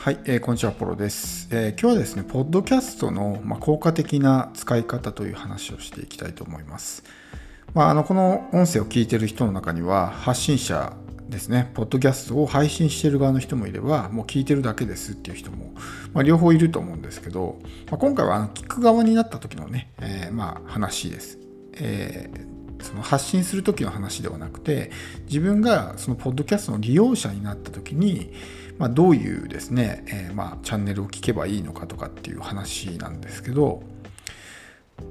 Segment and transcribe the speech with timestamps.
[0.00, 7.04] はい、えーこんにちは、ポロです、えー今日はですね、ポッドキャストの、まあ、効果的な使い方という話をしていきたいと思います。
[7.74, 10.94] まあ、あのこの音声を聞いている人の中には、発信者
[11.28, 15.74] ですね、ポッドキャストを配信している側の人もいれば、もう聞いてるだけですっていう人も、
[16.14, 17.58] まあ、両方いると思うんですけど、
[17.90, 21.38] まあ、今回はあの聞く側になった時のね、えーまあ、話です。
[21.74, 24.90] えーその発信する時の話ではなくて
[25.26, 28.32] 自分がそのポッドキャストの利用者になった時に、
[28.80, 33.82] まあ、どういうですね、えーまあ、チャンネルを聞けばいいのかとかっていう話なんですけど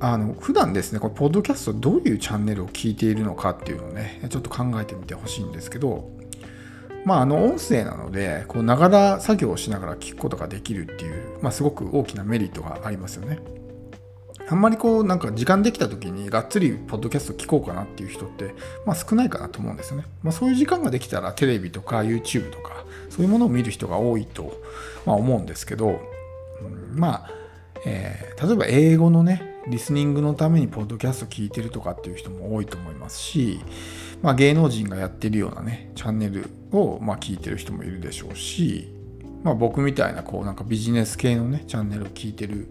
[0.00, 6.10] あの普段ですねこれポッドキャストどういうチャンネルを聞いているのかっていうのをねちょっと考えてみてほしいんですけど
[7.04, 13.38] まああの音声なのでこうながら作業をしながら聞くことができるっていう、まあ、すごく大きなメリットがありますよね。
[14.50, 18.54] あんまりこうなんか時間できた時にがっつりポッドキャスト聞こうかなっていう人って、
[18.86, 20.06] まあ、少ないかなと思うんですよね。
[20.22, 24.60] まあ、そういう時間ができたらテレビとか YouTube とかそういうものを見る人が多いと、
[25.04, 26.00] まあ、思うんですけど、
[26.62, 27.30] うんまあ、
[27.84, 33.60] えー例えば英語のねリスニングのためにポッドキャスト聞いてるとかっていう人も多いと思いますし、
[34.22, 38.88] まあ、芸能人がやってるようなねチャンネルをま聞いてる人もいるでしょうし、
[39.42, 42.70] まあ、僕みたいなこうなんかビジネス系のねチャンネルを聞いてる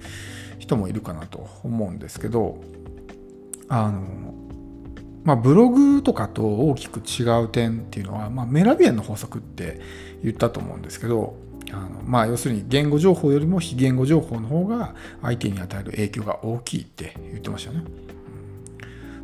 [0.60, 2.62] 人もいるかなと思うんですけど
[3.70, 4.34] あの
[5.24, 9.82] まあブログとかと大きく違う点っていうのは、まあ、メラビエンの法則って
[10.24, 11.38] 言ったと思うんですけど
[11.72, 17.84] あのまあ要するに言語情報よりも非言語情報の方が相手に与える影響が大きいって言ってましたね。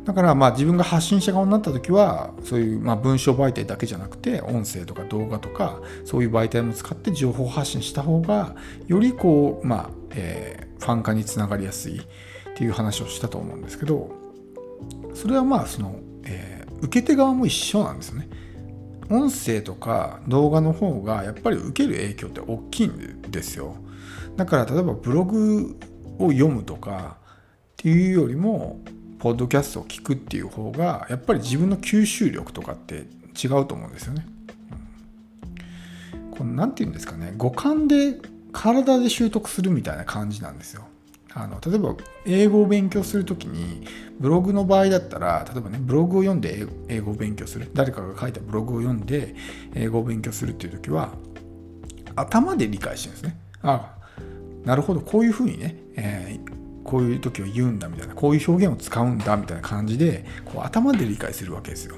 [0.04, 8.54] だからまあ自分が発信者側になった時はそういうまあ文章媒体だけじゃなくて音声とか動画とかそういう媒体も使って情報発信した方が
[8.86, 12.02] よりこうまあ、えファン化につながりやすいっ
[12.54, 14.10] ていう話をしたと思うんですけど
[15.14, 18.28] それはまあその、え受け手側も一緒なんですよね。
[19.10, 23.76] 音声とか動画の方がやっぱり受ける影響って大きいんですよ。
[24.36, 25.78] だから例えばブログ
[26.18, 27.26] を読むとかっ
[27.76, 28.80] ていうよりも
[29.24, 33.06] ポッドキャストを聞くっていう方がやっぱり自分の吸収力とかって
[33.42, 34.26] 違うと思うんですよね。
[36.30, 38.18] このなんて言うんですかね五感で
[38.52, 40.84] 体で習得するみたいな感じなんですよ。
[41.32, 41.96] あの例えば
[42.26, 43.86] 英語を勉強するときに
[44.20, 49.34] ブログの場合だったら例えばねブログを読んで英語を勉強する誰かが書いたブログを読んで
[49.74, 51.14] 英語を勉強するっていう時は
[52.14, 53.40] 頭で理解してるんですね。
[53.62, 53.94] あ
[54.66, 56.23] なるほどこういうふうにね、え
[56.94, 61.96] こういう時は言うんだみたいなこういう表現を使うんだみたいな感じでこう頭で理解するわけですよ。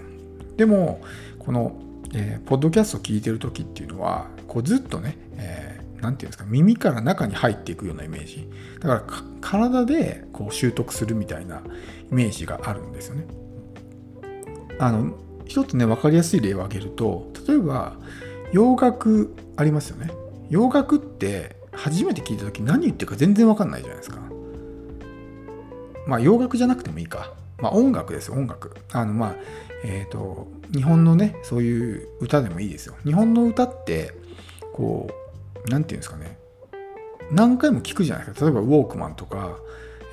[0.56, 1.02] でも
[1.38, 1.76] この、
[2.14, 8.48] えーポッドキャストを聞いてる時っていうのはこうずっとね、えーていうんですか耳から中に入っていくようなイメージ
[8.80, 9.02] だから
[9.42, 11.62] 体でこう習得するみたいな
[12.10, 13.26] イメージがあるんですよね。
[14.78, 15.14] あの
[15.44, 17.96] 一つね分かりやすい例を挙げると例えば
[18.52, 20.10] 洋楽ありますよね。
[20.48, 24.35] 洋楽って初めて聞いた時何言ってるか全然分かんないじゃないですか。
[26.06, 27.32] まあ洋楽じゃなくてもいいか。
[27.58, 28.76] まあ音楽ですよ音楽。
[28.92, 29.36] あのまあ
[29.84, 32.94] えっ、と日本のねそういう歌でもいいですよ。
[33.04, 34.12] 日本の歌って
[34.72, 35.08] こ
[35.66, 36.38] うなんていうんですかね
[37.30, 39.56] 何回も聞くじゃないですか例えばウォークマンとか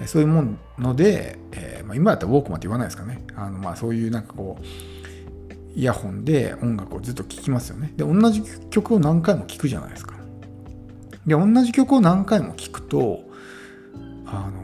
[0.05, 4.63] そういうもので、えーまあ、今だったらウォークマンって言わないですかねあのまあそういうなんかこう
[5.75, 10.15] イヤホンで音楽をずっと聴きますよねで同じ曲を何回も聴くじゃないですか
[11.25, 13.21] で同じ曲を何回も聴くと
[14.25, 14.62] あの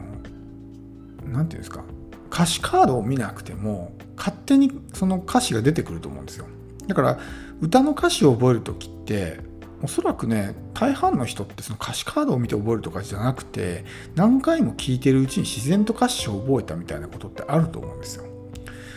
[1.32, 1.84] なんていうんですか？
[2.32, 6.46] 歌詞カードを見なくても勝手にその歌詞が出てくると思うんですよ。
[6.86, 7.18] だから
[7.60, 9.40] 歌の歌詞を覚える時って
[9.82, 18.24] おそらくね大半の人ってその歌詞カードを見て覚えるとかじゃなくて何回も聴いてるうちに自然と歌詞を覚えたみたいなことってあると思うんですよ。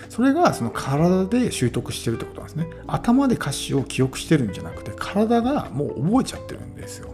[0.10, 2.68] それがその体で習得してるってことなんですね。
[2.86, 7.10] 頭で歌詞を記憶してるんじゃなくて体がもう覚えちゃってるんですよ。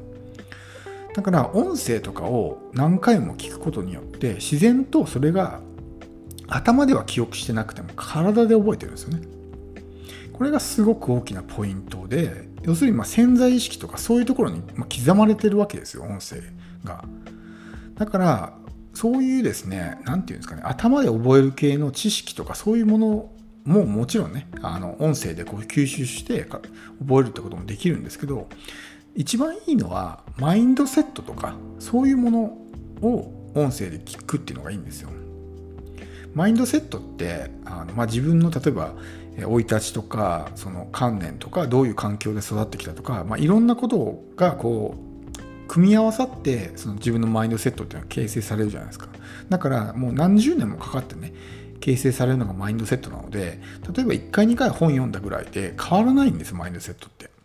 [1.20, 5.60] だから音声とかを何回も聞くことによって自然とそれが
[6.48, 9.28] 頭では記憶してなくても体で覚えてるんですよね。
[10.32, 16.38] これがすごく大きなポイントで要するにま潜在意識とかそういうところに刻まれてるわけですよ音声
[16.86, 17.04] が。
[17.96, 18.54] だから
[18.94, 23.30] そういうですね何て言うんですかね頭で覚える系の知識とかそういうもの
[23.66, 26.64] ももちろんねあの音声でこう吸収して覚
[27.16, 28.48] えるってこともできるんですけど
[29.20, 32.40] 一番いいのはマインドセットとかそういうもの
[33.02, 35.10] を音声で聞くっていうのがいいんですよ。
[36.34, 38.94] マインドセットってあの、まあ、自分の例えば
[39.36, 49.10] 生い立ちとかその観念とかどういう環境で育ってきたとか、まあ、いろんなことがこう組み合わさってその自分のマインドセットっていうのは形成されるじゃないですか。
[49.50, 51.34] だからもう何十年もかかってね
[51.82, 53.60] 形成されるのがマインドセットなので
[53.94, 57.38] 例えば1回2回本読んだぐらいで変わらないんですマインドセットって。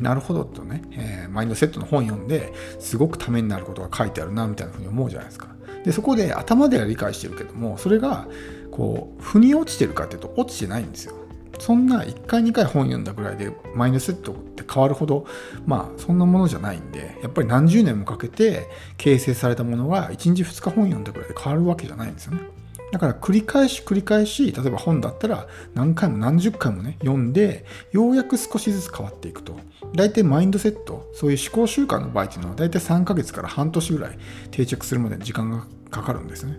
[0.00, 5.48] なるほどとね、えー、マインドセットの本読んですごくためになることが書いてあるなみたいなふうに思うじゃないですか。
[5.84, 8.26] でそこで頭では理解してるけどもそれが
[8.72, 11.14] こう腑に落ちてるかっていうと落ちてないんですよ。
[11.58, 15.26] そんな1回2回本読んだぐらいでマインドセットって変わるほど
[15.64, 22.55] まあそんなものじゃないんでやっぱり何十年もかけて形成されたものが1日2日本読んだぐらいで変わるわけじゃないんですよね。
[22.92, 29.58] だから繰り返し繰り返し例えば本だったら何回も何十回もね読んでようやく少しずつ変わっていくと。
[29.94, 34.18] 大体マインドセットそういう思考習慣の場合っていうのは大体3ヶ月から半年ぐらい
[34.50, 36.56] 定着するまでに時間がかかるんですね。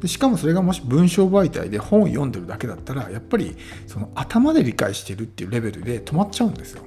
[0.00, 3.56] でしかもそれがもし文章媒体で本を読んでるだけだったらやっぱり
[3.86, 6.82] その頭で理解してるっていうレベルで止まっちゃうんですよ。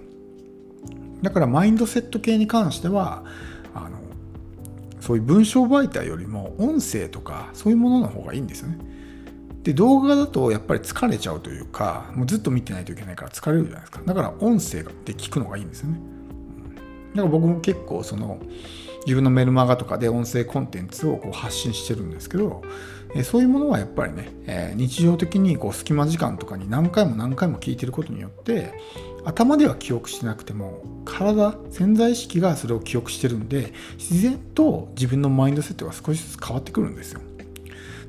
[1.22, 3.24] だからマインドセット系に関しては
[5.08, 8.78] そういう文章媒体よりも音声とかそういうものの方がいいんですよね。
[9.64, 14.02] で動画だとやっぱり疲れちゃうというかもうずっと見てないといけないから疲れるじゃないですか。
[14.06, 16.02] だから音声で聞くのがいいんですよね。
[17.16, 18.38] だから僕も結構その
[19.06, 22.62] 自分のメルマガとかで音声コンテンツをこう発信してるんですけど、
[23.16, 28.74] えそういうものはやっぱりね、え日常的にこう隙間時間とかに何回も何回も聞いてることによって
[29.28, 37.20] 頭では記憶してなくても体潜在意識がそれを記憶してるんで自然と自分のマインドセットが少しずつ変わってくるんですよ。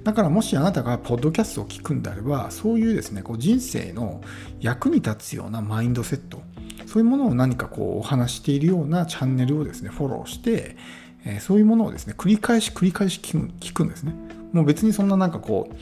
[0.04, 4.22] だからもしあなたがポッドキャストを聞くんであればそういうですねこう人生の
[4.60, 6.40] 役に立つようなマインドセット
[6.86, 10.76] そういうものを何かこうお話しているようなチャンネルをですねフォローして、
[11.24, 14.14] えそういうものをですね繰り返し繰り返し聞く聞くんですね。
[14.52, 15.74] もう別にそんななんかこう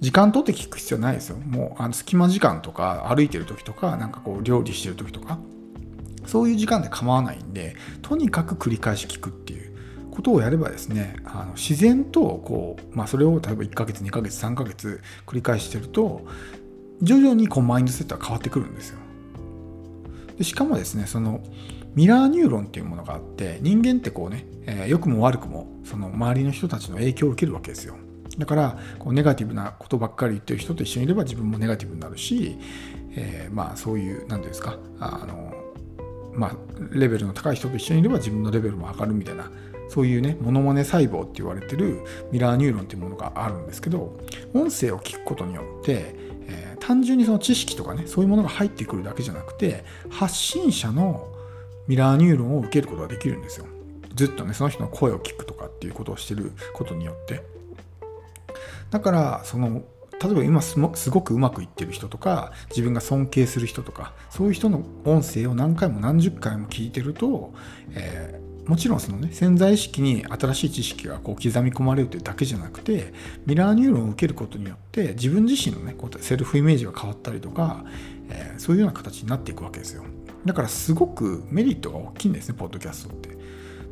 [0.00, 1.38] 時間取って聞く必要ないですよ。
[1.38, 5.38] もうあの隙間時間とか歩いてる時とかなんかこう料理してる時とか。
[6.26, 9.72] そういう時間で構わないんでとにかく繰り返し聞くっていう
[10.10, 16.26] ことをやればですねあの自然とこう、まあ、それを例えば1ヶ月2ヶ月3ヶ月繰り返してると
[17.02, 18.98] 徐々にこうマインドセットは変わってくるんですよ。
[20.38, 21.40] でしかもですねその
[21.94, 27.96] ミラーニューロンっていうものがあって人間ってこうね、えー、良くも悪くもその周りの人たちの影響を受けるわけですよ。
[28.38, 32.58] だからこうネガティブなことばっかり言ってる人と一緒にいれば自分もネガティブになるし、
[33.12, 35.54] えー、まあそういう何て言うんですかあの
[36.34, 36.56] まあ
[36.92, 39.50] レベルの高い人と一緒にいれば自分のレベルも上がるみたいな
[39.88, 44.18] そういうねモノマネ細胞って言われてるミラーニューロンっていうものがあるんですけど
[44.52, 46.14] 音声を聞くことによって
[46.48, 51.28] え単純にその知識とかねそういうものが入ってくるだけじゃなくて発信者の
[51.86, 53.66] ミラーニューロンを受けることができるんですよ。
[54.14, 57.55] ずっとねその人の声を聞くとかっていうことをしてることによって。
[58.90, 59.84] だからその
[60.22, 60.78] 例えば今す
[61.10, 67.52] ごくうまくいってる人とか自分が尊敬する人とかそういう人の音声を何回も何十回も聞いてると、
[67.94, 73.12] えもちろんそのね潜在意識に新しい知識がこう刻み込まれるというだけじゃなくて
[73.46, 77.84] ミラーニューロンを受けることによって自分自身のねこうセルフイメージが変わったりとか、
[78.28, 80.04] えー、そういうような形になっていくわけですよ。
[80.44, 83.35] だからすごくメリットが大きいんですねポッドキャストって。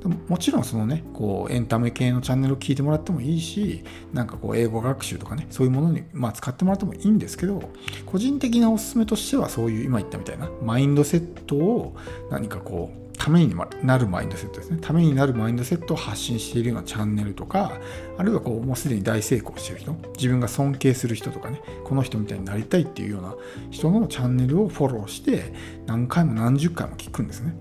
[0.09, 7.63] もちろんそのねこうエンタメ系のチャンネルを聞いてもらってもいいしなんかこう英語学習とかねそういうものに、まあ、使ってもらってもいいんですけど
[8.05, 11.97] 個人的なおすすめとしてはそういう今言ったみたいなマインドセットを
[12.31, 14.79] 何かこうためになるマインドセットですね。
[14.81, 17.81] ためになるマインドセットを発信しているようなチャンネルとか、
[18.19, 23.35] あるいはこうもうすでに大成功している人、自分が尊敬する人とかね、この人みたいになりたいっていうような
[23.71, 25.55] 人のチャンネルをフォローして、
[25.87, 27.55] 何回も何十回も聞くんですね。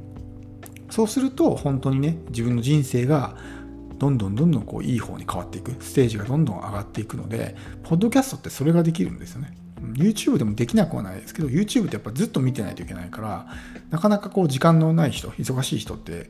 [0.94, 3.36] そうすると、本当にね、自分の人生が
[3.98, 9.58] どんどんどんどんこういい方に変わっていく、ステージがどんどん上がっていくので、ポッドキャストってそれができるんですよね。
[9.96, 13.48] YouTube でもできなくはないですけど YouTube ってやっぱずっと見てないといけないから
[13.90, 16.30] なかなかこう時間のない人忙しい人って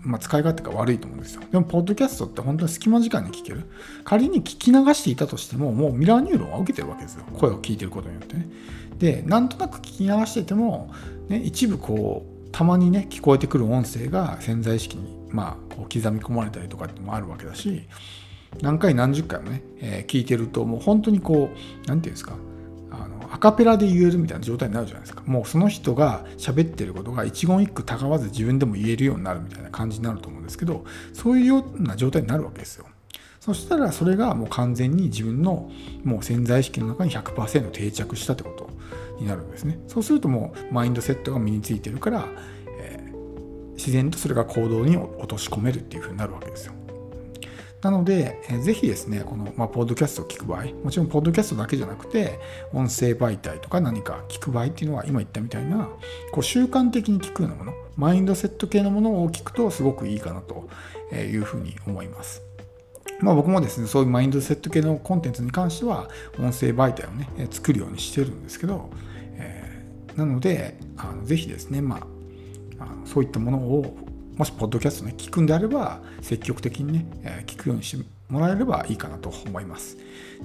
[0.00, 1.42] まあ、使い勝手が悪いと思うんですよ。
[1.50, 3.70] でも、ポッドキャストって本当に隙間時間に聞ける。
[4.04, 7.24] 仮に聞き流していたとしても、もうミラーニューロンは受けてるわけですよ。
[7.32, 8.46] 声を聞いてることによってね。
[8.98, 10.92] で、なんとなく聞き流してても、
[11.30, 17.88] ね、一部こう、たまにね、聞こえてくる音声が潜在意識に、まあ、こう刻み込まれたりとかってもあるわけだし、
[18.62, 22.36] 何回何十回もね、えー、聞いてると、もう本当にこう、何て言うんですか
[22.92, 25.24] あの、アカペラで言えるみたいな状態になるじゃないですか。
[25.26, 32.86] もうその人が喋ってることが一言一句たがわず自分でも言えるようになるみたいな感じになると思うんですけどそういうような状態になるわけですよ。
[33.40, 35.72] そしたらそれがもう完全に自分の
[36.04, 38.70] もう潜在意識の中に100%定着したってこと。
[39.18, 42.28] になるんですねそうするともうマインドセットが身についてるから、
[42.78, 46.74] えー、自然とそれが行動に落とし込めるっていうふうになるわけですよ
[47.84, 52.40] なので、えー、ぜひですね、この、まあ、ポッドキャストを聞く場合、もちろん、ポッドキャストだけじゃなくて、
[52.72, 55.90] 音声媒体とか何か聞く場合っていうのは、今言ったみたいな、
[56.32, 60.66] こう習慣的に聞くようなもの、マインドセット系のものを聞くと、すごくいいかなと
[61.14, 62.53] いうふうに思います。
[63.20, 68.90] まあ、僕もですね、そういうマインドセット系のコンテンツに関しては、音声媒体をね、作るようにしてるんですけど、
[69.36, 72.06] えー、なので、あのぜひですね、まあ、
[72.78, 73.96] あのそういったものを
[74.36, 79.96] もしポッドキャストね聞くんであれば積極的にね、えー、聞くようにしてもらえればいいかなと思います。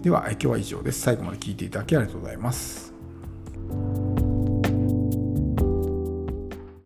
[0.02, 1.02] では今日は以上です。
[1.02, 2.99] 最後まで聞いていただきありがとうございます。